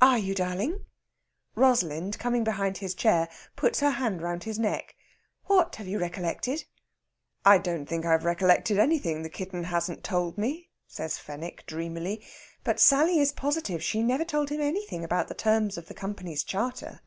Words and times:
"Are 0.00 0.18
you, 0.18 0.36
darling?" 0.36 0.86
Rosalind, 1.56 2.16
coming 2.20 2.44
behind 2.44 2.76
his 2.78 2.94
chair, 2.94 3.28
puts 3.56 3.80
her 3.80 3.90
hands 3.90 4.22
round 4.22 4.44
his 4.44 4.56
neck. 4.56 4.94
"What 5.46 5.74
have 5.74 5.88
you 5.88 5.98
recollected?" 5.98 6.64
"I 7.44 7.58
don't 7.58 7.84
think 7.84 8.06
I've 8.06 8.24
recollected 8.24 8.78
anything 8.78 9.22
the 9.22 9.28
kitten 9.28 9.64
hasn't 9.64 10.04
told 10.04 10.38
me," 10.38 10.70
says 10.86 11.18
Fenwick 11.18 11.66
dreamily. 11.66 12.24
But 12.62 12.78
Sally 12.78 13.18
is 13.18 13.32
positive 13.32 13.82
she 13.82 14.00
never 14.04 14.24
told 14.24 14.50
him 14.50 14.60
anything 14.60 15.02
about 15.02 15.26
the 15.26 15.34
terms 15.34 15.76
of 15.76 15.88
the 15.88 15.94
Company's 15.94 16.44
charter. 16.44 17.00